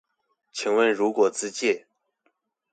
[0.51, 1.85] 請問如果自介